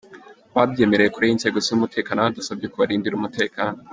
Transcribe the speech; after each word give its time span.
Ababyemereye 0.55 1.09
kure 1.11 1.25
y’inzego 1.27 1.57
z’umutekano 1.65 2.19
badusabye 2.25 2.67
kubarindira 2.69 3.15
umutekano. 3.17 3.77